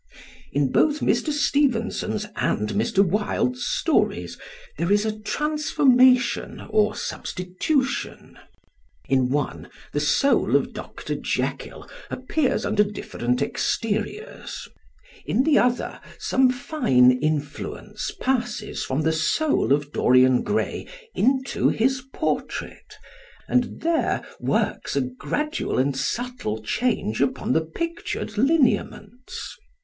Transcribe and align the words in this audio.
In 0.51 0.71
both 0.71 1.01
Mr. 1.01 1.31
Stevenson's 1.31 2.25
and 2.35 2.69
Mr. 2.69 3.07
Wilde's 3.07 3.67
stories 3.67 4.35
there 4.79 4.91
is 4.91 5.05
a 5.05 5.19
transformation 5.19 6.59
or 6.71 6.95
substitution. 6.95 8.39
In 9.07 9.29
one 9.29 9.69
the 9.93 9.99
soul 9.99 10.55
of 10.55 10.73
Dr. 10.73 11.13
Jekyll 11.13 11.87
appears 12.09 12.65
under 12.65 12.83
different 12.83 13.43
exteriors; 13.43 14.67
in 15.27 15.43
the 15.43 15.59
other 15.59 16.01
some 16.17 16.49
fine 16.49 17.11
influence 17.11 18.09
passes 18.19 18.83
from 18.83 19.03
the 19.03 19.13
soul 19.13 19.71
of 19.71 19.91
Dorian 19.91 20.41
Gray 20.41 20.87
into 21.13 21.69
his 21.69 22.01
portrait 22.11 22.95
and 23.47 23.81
there 23.81 24.25
works 24.39 24.95
a 24.95 25.01
gradual 25.01 25.77
and 25.77 25.95
subtle 25.95 26.59
change 26.63 27.21
upon 27.21 27.53
the 27.53 27.61
pictured 27.61 28.35
lineaments. 28.39 29.57